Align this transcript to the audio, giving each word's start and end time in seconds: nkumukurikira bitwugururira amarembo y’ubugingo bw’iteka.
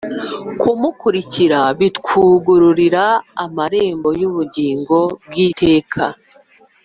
nkumukurikira 0.55 1.59
bitwugururira 1.79 3.03
amarembo 3.45 4.09
y’ubugingo 4.19 4.97
bw’iteka. 5.25 6.05